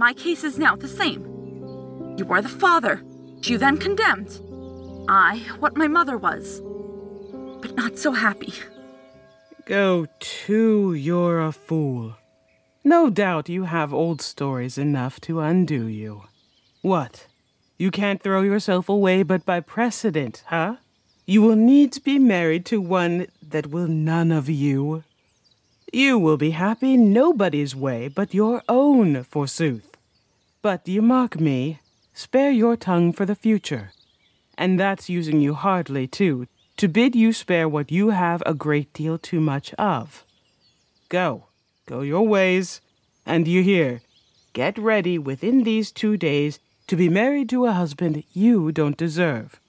My 0.00 0.14
case 0.14 0.44
is 0.44 0.58
now 0.58 0.76
the 0.76 0.88
same. 0.88 1.20
You 2.16 2.26
are 2.30 2.40
the 2.40 2.48
father, 2.48 3.04
you 3.42 3.58
then 3.58 3.76
condemned. 3.76 4.40
I, 5.10 5.44
what 5.58 5.76
my 5.76 5.88
mother 5.88 6.16
was, 6.16 6.62
but 7.60 7.74
not 7.74 7.98
so 7.98 8.12
happy. 8.12 8.54
Go 9.66 10.06
to, 10.18 10.94
you're 10.94 11.42
a 11.42 11.52
fool. 11.52 12.16
No 12.82 13.10
doubt 13.10 13.50
you 13.50 13.64
have 13.64 13.92
old 13.92 14.22
stories 14.22 14.78
enough 14.78 15.20
to 15.20 15.40
undo 15.40 15.86
you. 15.86 16.22
What? 16.80 17.26
You 17.76 17.90
can't 17.90 18.22
throw 18.22 18.40
yourself 18.40 18.88
away 18.88 19.22
but 19.22 19.44
by 19.44 19.60
precedent, 19.60 20.44
huh? 20.46 20.76
You 21.26 21.42
will 21.42 21.56
need 21.56 21.92
to 21.92 22.00
be 22.00 22.18
married 22.18 22.64
to 22.66 22.80
one 22.80 23.26
that 23.46 23.66
will 23.66 23.86
none 23.86 24.32
of 24.32 24.48
you. 24.48 25.04
You 25.92 26.18
will 26.18 26.38
be 26.38 26.52
happy 26.52 26.96
nobody's 26.96 27.76
way 27.76 28.08
but 28.08 28.32
your 28.32 28.62
own, 28.66 29.24
forsooth. 29.24 29.89
But 30.62 30.86
you 30.86 31.00
mock 31.00 31.40
me. 31.40 31.80
Spare 32.12 32.50
your 32.50 32.76
tongue 32.76 33.12
for 33.14 33.24
the 33.24 33.34
future. 33.34 33.92
And 34.58 34.78
that's 34.78 35.08
using 35.08 35.40
you 35.40 35.54
hardly, 35.54 36.06
too, 36.06 36.48
to 36.76 36.86
bid 36.86 37.16
you 37.16 37.32
spare 37.32 37.66
what 37.66 37.90
you 37.90 38.10
have 38.10 38.42
a 38.44 38.52
great 38.52 38.92
deal 38.92 39.16
too 39.16 39.40
much 39.40 39.72
of. 39.74 40.24
Go, 41.08 41.46
go 41.86 42.02
your 42.02 42.26
ways, 42.26 42.82
and 43.24 43.48
you 43.48 43.62
hear, 43.62 44.02
get 44.52 44.76
ready 44.76 45.18
within 45.18 45.64
these 45.64 45.90
two 45.90 46.18
days 46.18 46.58
to 46.88 46.96
be 46.96 47.08
married 47.08 47.48
to 47.48 47.64
a 47.64 47.72
husband 47.72 48.22
you 48.32 48.70
don't 48.70 48.98
deserve. 48.98 49.60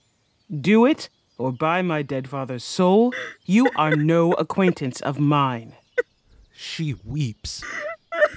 Do 0.50 0.86
it, 0.86 1.08
or 1.38 1.54
by 1.54 1.82
my 1.82 2.02
dead 2.02 2.28
father's 2.28 2.66
soul, 2.66 3.14
you 3.46 3.70
are 3.78 3.96
no 3.96 4.34
acquaintance 4.34 5.00
of 5.00 5.20
mine. 5.20 5.74
She 6.54 6.96
weeps. 7.06 7.64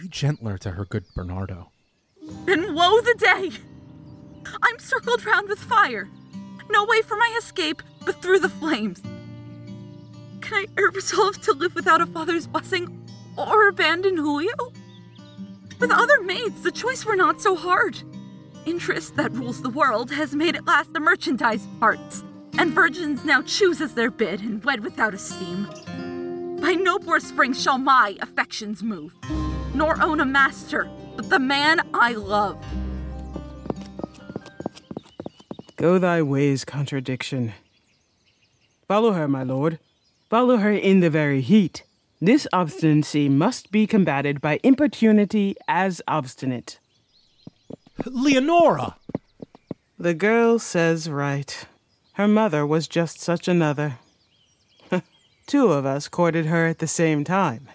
Be 0.00 0.08
gentler 0.08 0.56
to 0.58 0.73
her 0.73 0.84
good 0.84 1.04
Bernardo. 1.16 1.73
Then 2.47 2.75
woe 2.75 3.00
the 3.00 3.14
day! 3.19 3.50
I'm 4.62 4.78
circled 4.78 5.25
round 5.25 5.49
with 5.49 5.59
fire. 5.59 6.09
No 6.71 6.85
way 6.85 7.02
for 7.02 7.16
my 7.16 7.35
escape 7.38 7.83
but 8.04 8.21
through 8.21 8.38
the 8.40 8.49
flames. 8.49 9.00
Can 10.40 10.54
I 10.54 10.66
ever 10.76 10.90
resolve 10.90 11.40
to 11.43 11.52
live 11.52 11.75
without 11.75 12.00
a 12.00 12.07
father's 12.07 12.47
blessing 12.47 13.09
or 13.37 13.69
abandon 13.69 14.16
Julio? 14.16 14.73
With 15.81 15.90
other 15.90 16.23
maids, 16.23 16.62
the 16.62 16.71
choice 16.71 17.04
were 17.04 17.16
not 17.16 17.40
so 17.40 17.57
hard. 17.57 18.02
interest 18.66 19.16
that 19.16 19.33
rules 19.33 19.62
the 19.62 19.71
world 19.71 20.11
has 20.11 20.35
made 20.35 20.57
at 20.57 20.66
last 20.66 20.93
the 20.93 21.00
merchandise 21.00 21.66
parts, 21.81 22.25
and 22.59 22.73
virgins 22.73 23.25
now 23.25 23.43
choose 23.43 23.81
as 23.81 23.95
their 23.95 24.11
bid 24.11 24.40
and 24.40 24.64
wed 24.64 24.83
without 24.83 25.14
esteem. 25.14 25.69
By 26.61 26.73
no 26.73 26.99
poor 26.99 27.21
spring 27.21 27.52
shall 27.52 27.78
my 27.78 28.16
affections 28.21 28.83
move, 28.83 29.14
nor 29.75 30.00
own 30.02 30.21
a 30.21 30.25
master, 30.25 30.88
but 31.16 31.30
the 31.30 31.38
man 31.38 31.80
I 31.94 32.12
love. 32.12 32.62
Go 35.76 35.99
thy 35.99 36.23
ways, 36.23 36.64
contradiction. 36.64 37.52
Follow 38.87 39.12
her, 39.12 39.26
my 39.26 39.42
lord. 39.42 39.78
Follow 40.30 40.56
her 40.59 40.73
in 40.73 41.00
the 41.00 41.11
very 41.11 41.40
heat. 41.40 41.85
This 42.21 42.47
obstinacy 42.52 43.28
must 43.28 43.71
be 43.71 43.87
combated 43.87 44.40
by 44.40 44.61
importunity 44.62 45.56
as 45.68 46.00
obstinate. 46.09 46.78
Leonora! 48.06 48.97
The 49.99 50.14
girl 50.14 50.59
says 50.59 51.09
right. 51.09 51.66
Her 52.14 52.28
mother 52.28 52.66
was 52.66 52.88
just 52.88 53.21
such 53.21 53.49
another. 53.49 53.99
Two 55.47 55.73
of 55.73 55.85
us 55.85 56.09
courted 56.09 56.47
her 56.47 56.66
at 56.66 56.78
the 56.78 56.87
same 56.87 57.25
time. 57.25 57.68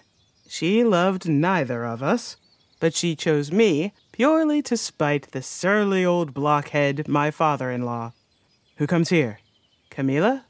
She 0.48 0.82
loved 0.82 1.28
neither 1.28 1.84
of 1.84 2.02
us, 2.02 2.36
but 2.80 2.94
she 2.94 3.14
chose 3.14 3.52
me 3.52 3.92
purely 4.10 4.60
to 4.62 4.76
spite 4.76 5.30
the 5.30 5.42
surly 5.42 6.04
old 6.04 6.34
blockhead, 6.34 7.06
my 7.06 7.30
father 7.30 7.70
in 7.70 7.84
law. 7.84 8.12
Who 8.76 8.86
comes 8.86 9.10
here? 9.10 9.38
Camilla? 9.90 10.46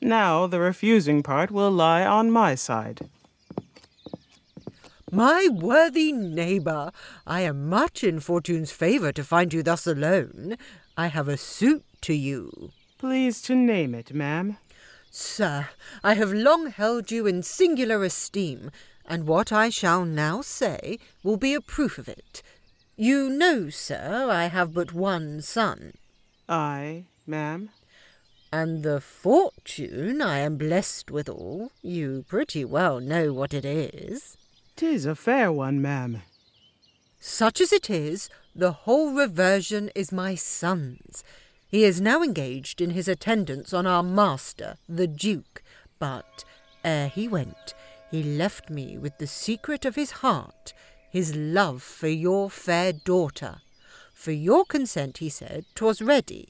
Now 0.00 0.46
the 0.46 0.60
refusing 0.60 1.22
part 1.22 1.50
will 1.50 1.70
lie 1.70 2.04
on 2.04 2.30
my 2.30 2.54
side. 2.54 3.08
My 5.12 5.48
worthy 5.50 6.12
neighbour, 6.12 6.92
I 7.26 7.40
am 7.40 7.68
much 7.68 8.04
in 8.04 8.20
Fortune's 8.20 8.70
favour 8.70 9.10
to 9.12 9.24
find 9.24 9.52
you 9.52 9.62
thus 9.62 9.86
alone. 9.86 10.56
I 10.96 11.08
have 11.08 11.26
a 11.26 11.36
suit 11.36 11.84
to 12.02 12.14
you. 12.14 12.70
Please 12.98 13.42
to 13.42 13.56
name 13.56 13.94
it, 13.94 14.14
ma'am. 14.14 14.58
Sir, 15.10 15.68
I 16.04 16.14
have 16.14 16.32
long 16.32 16.68
held 16.68 17.10
you 17.10 17.26
in 17.26 17.42
singular 17.42 18.04
esteem, 18.04 18.70
and 19.10 19.26
what 19.26 19.50
I 19.50 19.70
shall 19.70 20.04
now 20.04 20.40
say 20.40 20.98
will 21.24 21.36
be 21.36 21.52
a 21.52 21.60
proof 21.60 21.98
of 21.98 22.08
it. 22.08 22.42
You 22.96 23.28
know, 23.28 23.68
sir, 23.68 24.28
I 24.30 24.46
have 24.46 24.72
but 24.72 24.92
one 24.92 25.42
son. 25.42 25.94
Ay, 26.48 27.06
ma'am. 27.26 27.70
And 28.52 28.84
the 28.84 29.00
fortune 29.00 30.22
I 30.22 30.38
am 30.38 30.56
blessed 30.56 31.10
withal, 31.10 31.72
you 31.82 32.24
pretty 32.28 32.64
well 32.64 33.00
know 33.00 33.32
what 33.32 33.52
it 33.52 33.64
is. 33.64 34.36
Tis 34.76 35.06
a 35.06 35.16
fair 35.16 35.50
one, 35.50 35.82
ma'am. 35.82 36.22
Such 37.18 37.60
as 37.60 37.72
it 37.72 37.90
is, 37.90 38.30
the 38.54 38.72
whole 38.72 39.12
reversion 39.12 39.90
is 39.96 40.12
my 40.12 40.36
son's. 40.36 41.24
He 41.66 41.82
is 41.82 42.00
now 42.00 42.22
engaged 42.22 42.80
in 42.80 42.90
his 42.90 43.08
attendance 43.08 43.72
on 43.72 43.88
our 43.88 44.04
master, 44.04 44.76
the 44.88 45.08
Duke, 45.08 45.62
but 45.98 46.44
ere 46.84 47.08
he 47.08 47.26
went, 47.26 47.74
he 48.10 48.22
left 48.22 48.70
me 48.70 48.98
with 48.98 49.18
the 49.18 49.26
secret 49.26 49.84
of 49.84 49.94
his 49.94 50.10
heart, 50.10 50.72
his 51.10 51.34
love 51.36 51.82
for 51.82 52.08
your 52.08 52.50
fair 52.50 52.92
daughter. 52.92 53.60
For 54.12 54.32
your 54.32 54.64
consent, 54.64 55.18
he 55.18 55.28
said, 55.28 55.64
'twas 55.74 56.02
ready. 56.02 56.48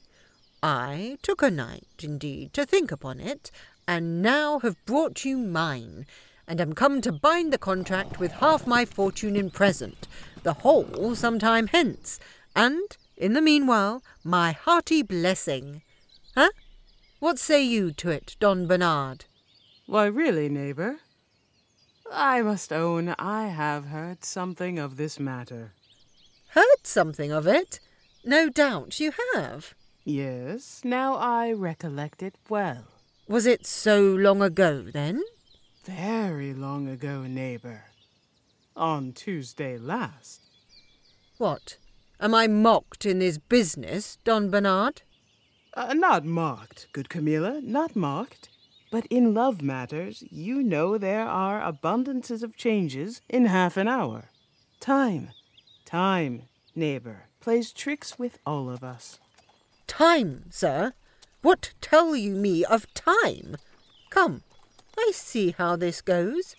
I 0.62 1.18
took 1.22 1.42
a 1.42 1.50
night, 1.50 1.86
indeed, 2.02 2.52
to 2.54 2.66
think 2.66 2.90
upon 2.90 3.20
it, 3.20 3.50
and 3.86 4.22
now 4.22 4.58
have 4.60 4.84
brought 4.86 5.24
you 5.24 5.38
mine, 5.38 6.06
and 6.46 6.60
am 6.60 6.74
come 6.74 7.00
to 7.00 7.12
bind 7.12 7.52
the 7.52 7.58
contract 7.58 8.18
with 8.18 8.32
half 8.32 8.66
my 8.66 8.84
fortune 8.84 9.36
in 9.36 9.50
present, 9.50 10.08
the 10.42 10.54
whole 10.54 11.14
some 11.14 11.38
time 11.38 11.68
hence, 11.68 12.18
and, 12.56 12.96
in 13.16 13.34
the 13.34 13.40
meanwhile, 13.40 14.02
my 14.24 14.52
hearty 14.52 15.02
blessing. 15.02 15.82
Huh? 16.34 16.50
What 17.20 17.38
say 17.38 17.62
you 17.62 17.92
to 17.92 18.10
it, 18.10 18.36
Don 18.40 18.66
Bernard? 18.66 19.26
Why, 19.86 20.06
really, 20.06 20.48
neighbour, 20.48 21.00
I 22.12 22.42
must 22.42 22.72
own 22.72 23.14
I 23.18 23.48
have 23.48 23.86
heard 23.86 24.24
something 24.24 24.78
of 24.78 24.96
this 24.96 25.20
matter. 25.20 25.72
Heard 26.48 26.84
something 26.84 27.30
of 27.30 27.46
it? 27.46 27.78
No 28.24 28.48
doubt 28.48 28.98
you 28.98 29.12
have. 29.34 29.74
Yes, 30.04 30.80
now 30.82 31.14
I 31.14 31.52
recollect 31.52 32.22
it 32.22 32.34
well. 32.48 32.84
Was 33.28 33.46
it 33.46 33.64
so 33.64 34.02
long 34.02 34.42
ago, 34.42 34.82
then? 34.82 35.22
Very 35.84 36.52
long 36.52 36.88
ago, 36.88 37.22
neighbour. 37.22 37.84
On 38.76 39.12
Tuesday 39.12 39.78
last. 39.78 40.40
What? 41.38 41.76
Am 42.20 42.34
I 42.34 42.48
mocked 42.48 43.06
in 43.06 43.20
this 43.20 43.38
business, 43.38 44.18
Don 44.24 44.50
Bernard? 44.50 45.02
Uh, 45.74 45.94
not 45.94 46.24
mocked, 46.24 46.88
good 46.92 47.08
Camilla, 47.08 47.60
not 47.62 47.94
mocked. 47.96 48.49
But 48.90 49.06
in 49.06 49.34
love 49.34 49.62
matters, 49.62 50.24
you 50.30 50.62
know 50.62 50.98
there 50.98 51.26
are 51.26 51.60
abundances 51.60 52.42
of 52.42 52.56
changes 52.56 53.20
in 53.28 53.46
half 53.46 53.76
an 53.76 53.86
hour. 53.86 54.30
Time, 54.80 55.30
time, 55.84 56.42
neighbour, 56.74 57.28
plays 57.40 57.72
tricks 57.72 58.18
with 58.18 58.38
all 58.44 58.68
of 58.68 58.82
us. 58.82 59.20
Time, 59.86 60.46
sir? 60.50 60.92
What 61.42 61.72
tell 61.80 62.16
you 62.16 62.32
me 62.32 62.64
of 62.64 62.92
time? 62.94 63.56
Come, 64.10 64.42
I 64.98 65.12
see 65.14 65.54
how 65.56 65.76
this 65.76 66.00
goes. 66.00 66.56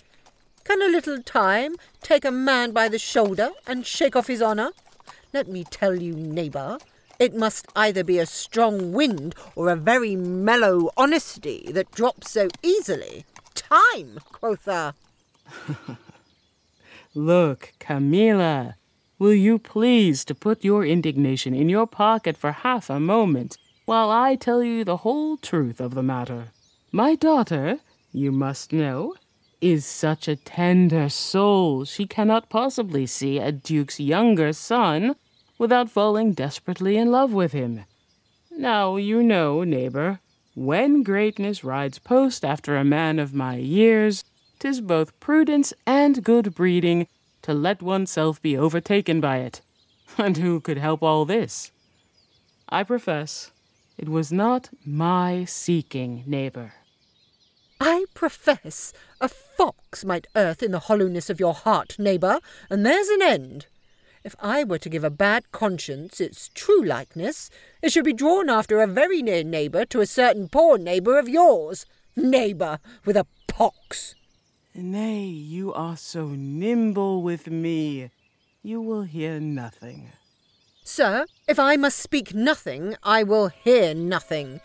Can 0.64 0.82
a 0.82 0.86
little 0.86 1.22
time 1.22 1.76
take 2.02 2.24
a 2.24 2.32
man 2.32 2.72
by 2.72 2.88
the 2.88 3.00
shoulder 3.00 3.50
and 3.68 3.86
shake 3.86 4.16
off 4.16 4.28
his 4.28 4.42
honour? 4.42 4.72
Let 5.34 5.48
me 5.48 5.64
tell 5.66 5.96
you, 5.96 6.14
neighbour, 6.14 6.78
it 7.22 7.36
must 7.36 7.68
either 7.76 8.04
be 8.04 8.18
a 8.18 8.26
strong 8.26 8.92
wind 8.94 9.36
or 9.56 9.70
a 9.70 9.76
very 9.76 10.16
mellow 10.16 10.90
honesty 10.98 11.70
that 11.72 11.92
drops 11.92 12.32
so 12.32 12.48
easily. 12.64 13.26
Time, 13.54 14.18
quotha. 14.32 14.96
Look, 17.14 17.74
Camilla, 17.78 18.76
will 19.20 19.36
you 19.36 19.60
please 19.60 20.26
to 20.26 20.34
put 20.34 20.64
your 20.64 20.84
indignation 20.84 21.54
in 21.54 21.70
your 21.70 21.86
pocket 21.86 22.38
for 22.38 22.52
half 22.52 22.90
a 22.90 23.00
moment 23.00 23.56
while 23.86 24.10
I 24.10 24.36
tell 24.36 24.64
you 24.64 24.84
the 24.84 24.98
whole 25.06 25.38
truth 25.38 25.80
of 25.80 25.94
the 25.94 26.02
matter? 26.02 26.48
My 26.92 27.14
daughter, 27.14 27.82
you 28.12 28.32
must 28.32 28.74
know, 28.74 29.14
is 29.62 29.86
such 29.86 30.28
a 30.28 30.36
tender 30.36 31.08
soul 31.08 31.86
she 31.86 32.08
cannot 32.08 32.50
possibly 32.50 33.06
see 33.06 33.38
a 33.38 33.52
duke's 33.52 34.00
younger 34.00 34.54
son 34.54 35.16
without 35.62 35.92
falling 35.92 36.32
desperately 36.32 36.98
in 36.98 37.12
love 37.12 37.32
with 37.32 37.52
him. 37.52 37.86
Now, 38.50 38.96
you 38.96 39.22
know, 39.22 39.64
neighbor, 39.64 40.20
when 40.56 41.04
greatness 41.04 41.64
rides 41.64 42.00
post 42.00 42.44
after 42.44 42.76
a 42.76 42.84
man 42.84 43.20
of 43.20 43.36
my 43.36 43.58
years, 43.58 44.24
'tis 44.58 44.82
both 44.82 45.20
prudence 45.20 45.72
and 45.86 46.24
good 46.24 46.56
breeding 46.56 47.06
to 47.44 47.54
let 47.54 47.80
oneself 47.84 48.42
be 48.42 48.58
overtaken 48.58 49.22
by 49.22 49.38
it. 49.38 49.62
And 50.18 50.36
who 50.38 50.62
could 50.62 50.80
help 50.80 51.04
all 51.04 51.26
this? 51.26 51.72
I 52.68 52.82
profess, 52.82 53.52
it 54.00 54.10
was 54.10 54.32
not 54.32 54.72
my 54.84 55.46
seeking, 55.46 56.24
neighbor. 56.26 56.74
I 57.80 58.06
profess 58.16 58.94
a 59.20 59.30
fox 59.30 60.04
might 60.04 60.26
earth 60.36 60.64
in 60.64 60.72
the 60.72 60.86
hollowness 60.90 61.30
of 61.30 61.40
your 61.40 61.54
heart, 61.54 62.00
neighbour, 62.00 62.40
and 62.72 62.84
there's 62.84 63.10
an 63.10 63.22
end. 63.22 63.68
If 64.24 64.36
I 64.40 64.64
were 64.64 64.78
to 64.78 64.90
give 64.90 65.04
a 65.04 65.10
bad 65.10 65.52
conscience 65.52 66.22
its 66.22 66.50
true 66.54 66.84
likeness, 66.84 67.50
it 67.82 67.92
should 67.92 68.06
be 68.06 68.14
drawn 68.14 68.50
after 68.50 68.80
a 68.80 68.88
very 68.88 69.24
near 69.24 69.44
neighbour 69.44 69.84
to 69.86 70.02
a 70.02 70.06
certain 70.06 70.48
poor 70.48 70.78
neighbour 70.78 71.18
of 71.18 71.28
yours. 71.28 71.86
Neighbour 72.16 72.80
with 73.04 73.18
a 73.18 73.26
pox. 73.48 74.14
Nay, 74.76 75.24
you 75.24 75.74
are 75.74 75.98
so 75.98 76.28
nimble 76.28 77.24
with 77.24 77.48
me. 77.48 78.12
You 78.62 78.80
will 78.80 79.04
hear 79.04 79.40
nothing. 79.40 80.12
Sir, 80.84 81.26
if 81.48 81.58
I 81.58 81.76
must 81.76 81.98
speak 81.98 82.36
nothing, 82.36 82.96
I 83.02 83.24
will 83.24 83.48
hear 83.48 83.96
nothing. 83.96 84.62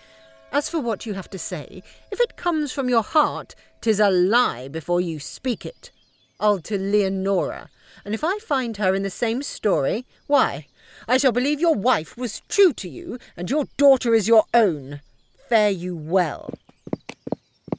As 0.53 0.69
for 0.69 0.81
what 0.81 1.07
you 1.07 1.15
have 1.15 1.31
to 1.31 1.39
say, 1.39 1.83
if 2.13 2.21
it 2.21 2.37
comes 2.37 2.73
from 2.73 2.89
your 2.89 3.03
heart, 3.03 3.55
'tis 3.81 4.01
a 4.01 4.11
lie 4.11 4.69
before 4.69 5.01
you 5.01 5.19
speak 5.19 5.65
it. 5.65 5.91
I'll 6.39 6.61
to 6.61 6.79
Leonora, 6.79 7.71
and 8.05 8.15
if 8.15 8.23
I 8.23 8.39
find 8.39 8.77
her 8.77 8.95
in 8.95 9.03
the 9.03 9.11
same 9.11 9.43
story, 9.43 10.07
why, 10.27 10.67
I 11.09 11.17
shall 11.17 11.33
believe 11.33 11.61
your 11.61 11.75
wife 11.75 12.17
was 12.17 12.43
true 12.49 12.73
to 12.75 12.89
you, 12.89 13.19
and 13.37 13.51
your 13.51 13.67
daughter 13.77 14.15
is 14.15 14.29
your 14.29 14.45
own. 14.53 15.01
Fare 15.49 15.71
you 15.71 15.97
well. 15.97 16.55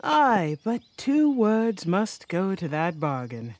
Ay, 0.03 0.57
but 0.63 0.81
two 0.95 1.31
words 1.31 1.85
must 1.85 2.27
go 2.27 2.55
to 2.55 2.67
that 2.67 2.99
bargain. 2.99 3.55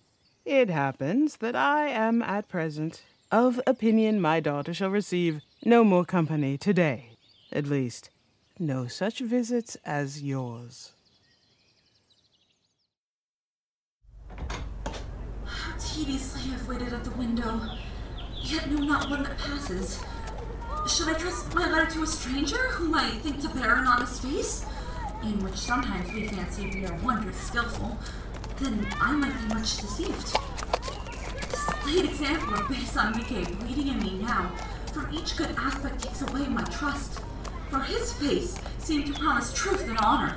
It 0.46 0.70
happens 0.70 1.38
that 1.38 1.56
I 1.56 1.88
am 1.88 2.22
at 2.22 2.48
present 2.48 3.02
of 3.32 3.60
opinion 3.68 4.22
my 4.22 4.40
daughter 4.40 4.74
shall 4.74 4.90
receive 4.90 5.42
no 5.66 5.84
more 5.84 6.06
company 6.06 6.58
today. 6.58 7.10
At 7.52 7.68
least, 7.68 8.10
no 8.58 8.88
such 8.88 9.20
visits 9.20 9.76
as 9.84 10.24
yours. 10.24 10.94
Tediously 15.98 16.54
I've 16.54 16.68
waited 16.68 16.94
at 16.94 17.04
the 17.04 17.10
window, 17.18 17.60
yet 18.44 18.70
know 18.70 18.84
not 18.84 19.10
one 19.10 19.24
that 19.24 19.36
passes. 19.40 20.00
Should 20.88 21.10
I 21.10 21.16
trust 21.16 21.56
my 21.56 21.68
letter 21.68 21.92
to 21.94 22.04
a 22.04 22.08
stranger 22.08 22.70
whom 22.74 22.94
I 22.94 23.10
think 23.10 23.42
to 23.42 23.50
bear 23.50 23.74
an 23.78 23.88
honest 23.88 24.22
face, 24.22 24.64
in 25.24 25.44
which 25.44 25.56
sometimes 25.56 26.14
we 26.14 26.28
fancy 26.28 26.70
we 26.70 26.86
are 26.86 26.94
wondrous 27.04 27.38
skillful? 27.38 27.98
Then 28.60 28.88
I 29.02 29.14
might 29.14 29.34
be 29.42 29.56
much 29.56 29.78
deceived. 29.78 30.38
This 31.50 31.86
late 31.88 32.06
example 32.06 32.54
of 32.54 32.70
base 32.70 32.96
Enrique 32.96 33.52
bleeding 33.56 33.88
in 33.88 34.00
me 34.00 34.20
now, 34.20 34.52
for 34.94 35.10
each 35.12 35.36
good 35.36 35.56
aspect 35.58 36.04
takes 36.04 36.22
away 36.22 36.46
my 36.48 36.64
trust. 36.66 37.22
For 37.72 37.80
his 37.80 38.14
face 38.14 38.56
seemed 38.78 39.08
to 39.08 39.20
promise 39.20 39.52
truth 39.52 39.90
and 39.90 39.98
honor. 39.98 40.36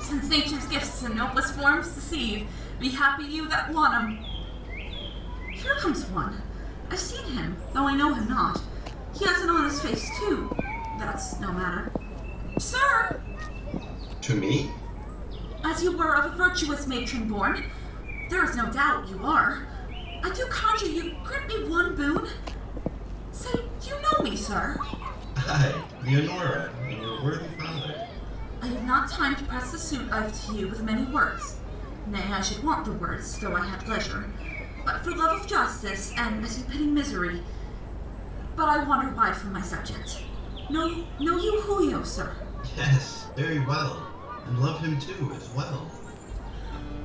Since 0.00 0.30
nature's 0.30 0.66
gifts 0.68 1.02
in 1.02 1.16
noblest 1.16 1.54
forms 1.54 1.94
deceive, 1.94 2.46
be 2.82 2.88
happy 2.88 3.22
you 3.22 3.46
that 3.48 3.72
want 3.72 3.94
'em. 3.94 4.18
Here 5.52 5.76
comes 5.76 6.04
one. 6.06 6.42
I've 6.90 6.98
seen 6.98 7.24
him, 7.26 7.56
though 7.72 7.86
I 7.86 7.94
know 7.94 8.12
him 8.12 8.28
not. 8.28 8.60
He 9.14 9.24
has 9.24 9.40
an 9.40 9.50
honest 9.50 9.82
face, 9.82 10.10
too. 10.18 10.50
That's 10.98 11.38
no 11.38 11.52
matter. 11.52 11.92
Sir! 12.58 13.22
To 14.22 14.34
me? 14.34 14.72
As 15.64 15.84
you 15.84 15.96
were 15.96 16.16
of 16.16 16.32
a 16.32 16.36
virtuous 16.36 16.88
matron 16.88 17.28
born, 17.28 17.70
there 18.28 18.44
is 18.44 18.56
no 18.56 18.66
doubt 18.66 19.08
you 19.08 19.20
are. 19.22 19.68
I 20.24 20.30
do 20.34 20.44
conjure 20.46 20.86
you, 20.86 21.14
grant 21.22 21.46
me 21.46 21.68
one 21.68 21.94
boon. 21.94 22.26
Say, 23.30 23.60
you 23.86 23.94
know 24.02 24.24
me, 24.24 24.34
sir. 24.34 24.76
Aye, 25.36 25.74
Leonora, 26.04 26.72
and 26.82 27.00
your 27.00 27.22
worthy 27.22 27.46
father. 27.60 28.08
I 28.60 28.66
have 28.66 28.84
not 28.84 29.08
time 29.08 29.36
to 29.36 29.44
press 29.44 29.70
the 29.70 29.78
suit 29.78 30.10
I've 30.10 30.32
to 30.46 30.54
you 30.56 30.66
with 30.66 30.82
many 30.82 31.04
words. 31.04 31.61
Nay, 32.06 32.22
I 32.30 32.40
should 32.40 32.62
want 32.64 32.84
the 32.84 32.92
words, 32.92 33.38
though 33.38 33.54
I 33.54 33.66
had 33.66 33.86
leisure. 33.88 34.24
But 34.84 35.04
for 35.04 35.12
love 35.12 35.42
of 35.42 35.46
justice, 35.46 36.12
and 36.16 36.44
as 36.44 36.58
you 36.58 36.64
pity 36.64 36.86
misery. 36.86 37.40
But 38.56 38.68
I 38.68 38.84
wander 38.84 39.14
wide 39.14 39.36
from 39.36 39.52
my 39.52 39.62
subject. 39.62 40.22
Know, 40.68 41.04
know 41.20 41.36
you 41.38 41.60
Julio, 41.62 42.02
sir? 42.02 42.34
Yes, 42.76 43.28
very 43.36 43.60
well. 43.60 44.06
And 44.46 44.58
love 44.58 44.80
him 44.80 44.98
too, 44.98 45.32
as 45.34 45.48
well. 45.54 45.90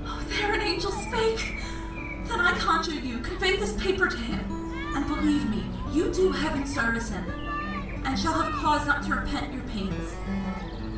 Oh, 0.06 0.26
there 0.30 0.54
an 0.54 0.62
angel 0.62 0.92
spake! 0.92 1.56
Then 2.28 2.40
I 2.40 2.58
conjure 2.58 2.94
you, 2.94 3.20
convey 3.20 3.56
this 3.58 3.74
paper 3.82 4.08
to 4.08 4.18
him. 4.18 4.40
And 4.96 5.08
believe 5.08 5.50
me, 5.50 5.64
you 5.92 6.12
do 6.12 6.32
heaven 6.32 6.66
service 6.66 7.10
him, 7.10 7.30
and 8.04 8.18
shall 8.18 8.34
have 8.42 8.54
cause 8.54 8.88
not 8.88 9.04
to 9.04 9.14
repent 9.14 9.54
your 9.54 9.64
pains. 9.64 10.14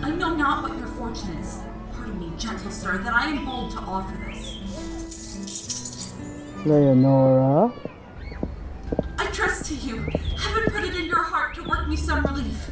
I 0.01 0.11
know 0.11 0.33
not 0.33 0.63
what 0.63 0.77
your 0.77 0.87
fortune 0.87 1.37
is. 1.37 1.59
Pardon 2.39 2.55
me, 2.55 2.63
gentle 2.63 2.71
sir, 2.71 2.97
that 2.99 3.13
I 3.13 3.27
am 3.27 3.45
bold 3.45 3.71
to 3.71 3.77
offer 3.79 4.15
this. 4.27 6.13
Leonora? 6.65 7.71
I 9.17 9.25
trust 9.27 9.65
to 9.65 9.75
you. 9.75 9.97
Heaven 10.37 10.63
put 10.71 10.83
it 10.83 10.95
in 10.95 11.05
your 11.05 11.23
heart 11.23 11.55
to 11.55 11.63
work 11.63 11.87
me 11.87 11.95
some 11.95 12.23
relief. 12.23 12.71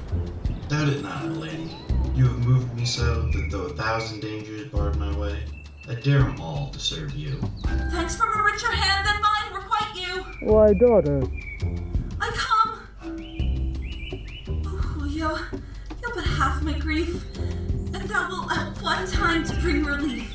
Doubt 0.69 0.89
it 0.89 1.01
not, 1.01 1.25
lady. 1.31 1.75
You 2.15 2.27
have 2.27 2.45
moved 2.45 2.75
me 2.75 2.85
so 2.85 3.23
that 3.23 3.51
though 3.51 3.65
a 3.65 3.73
thousand 3.73 4.21
dangers 4.21 4.67
barred 4.69 4.97
my 4.97 5.15
way, 5.17 5.43
I 5.87 5.95
dare 5.95 6.19
them 6.19 6.39
all 6.41 6.69
to 6.71 6.79
serve 6.79 7.13
you. 7.13 7.39
Thanks 7.91 8.15
from 8.15 8.29
a 8.37 8.43
richer 8.43 8.71
hand 8.71 9.05
than 9.07 9.21
mine 9.21 9.53
requite 9.53 9.95
you. 9.95 10.23
Why, 10.47 10.73
daughter, 10.73 11.23
I 12.19 12.31
come. 12.33 12.79
Oh, 14.65 14.77
Julio, 14.77 15.37
you'll 16.01 16.15
but 16.15 16.23
half 16.23 16.61
my 16.63 16.77
grief, 16.77 17.23
wilt 18.07 18.51
have 18.51 18.81
one 18.81 19.07
time 19.11 19.43
to 19.45 19.55
bring 19.57 19.83
relief. 19.83 20.33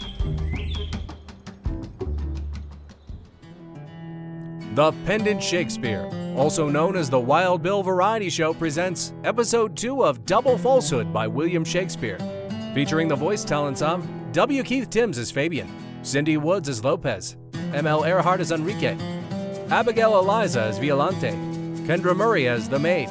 The 4.75 4.93
Pendant 5.05 5.43
Shakespeare, 5.43 6.09
also 6.37 6.69
known 6.69 6.97
as 6.97 7.11
the 7.11 7.21
Wild 7.21 7.63
Bill 7.63 7.83
Variety 7.83 8.31
Show, 8.31 8.55
presents 8.55 9.13
episode 9.23 9.77
2 9.77 10.03
of 10.03 10.25
Double 10.25 10.57
Falsehood 10.57 11.13
by 11.13 11.27
William 11.27 11.63
Shakespeare, 11.63 12.19
featuring 12.73 13.07
the 13.07 13.15
voice 13.15 13.45
talents 13.45 13.83
of 13.83 14.07
W. 14.33 14.63
Keith 14.63 14.89
Timms 14.89 15.19
as 15.19 15.31
Fabian, 15.31 15.71
Cindy 16.03 16.39
Woods 16.39 16.71
as 16.71 16.83
Lopez, 16.83 17.37
M.L. 17.75 18.05
Earhart 18.05 18.41
as 18.41 18.51
Enrique, 18.51 18.97
Abigail 19.71 20.19
Eliza 20.19 20.63
as 20.63 20.79
Violante, 20.79 21.33
Kendra 21.87 22.17
Murray 22.17 22.49
as 22.49 22.67
the 22.67 22.79
Maid, 22.79 23.11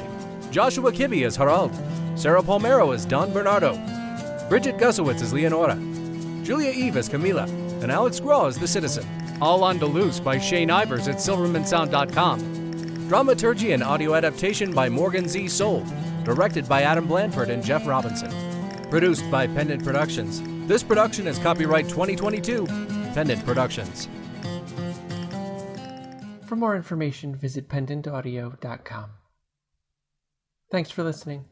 Joshua 0.50 0.90
Kibbe 0.90 1.24
as 1.24 1.36
Harald, 1.36 1.72
Sarah 2.16 2.42
Palmero 2.42 2.92
as 2.92 3.06
Don 3.06 3.32
Bernardo, 3.32 3.74
Bridget 4.52 4.76
Gusowitz 4.76 5.22
as 5.22 5.32
Leonora, 5.32 5.76
Julia 6.44 6.72
Eve 6.72 6.98
as 6.98 7.08
Camila, 7.08 7.48
and 7.82 7.90
Alex 7.90 8.20
Graw 8.20 8.48
as 8.48 8.58
the 8.58 8.68
Citizen. 8.68 9.02
All 9.40 9.64
on 9.64 9.78
Deluxe 9.78 10.20
by 10.20 10.38
Shane 10.38 10.68
Ivers 10.68 11.08
at 11.08 11.16
SilvermanSound.com. 11.16 13.08
Dramaturgy 13.08 13.72
and 13.72 13.82
audio 13.82 14.14
adaptation 14.14 14.74
by 14.74 14.90
Morgan 14.90 15.26
Z. 15.26 15.48
Soul. 15.48 15.86
Directed 16.22 16.68
by 16.68 16.82
Adam 16.82 17.06
Blanford 17.06 17.48
and 17.48 17.64
Jeff 17.64 17.86
Robinson. 17.86 18.30
Produced 18.90 19.24
by 19.30 19.46
Pendant 19.46 19.82
Productions. 19.82 20.42
This 20.68 20.82
production 20.82 21.26
is 21.26 21.38
copyright 21.38 21.88
2022, 21.88 22.66
Pendant 23.14 23.42
Productions. 23.46 24.06
For 26.44 26.56
more 26.56 26.76
information, 26.76 27.34
visit 27.34 27.70
pendantaudio.com. 27.70 29.12
Thanks 30.70 30.90
for 30.90 31.02
listening. 31.02 31.46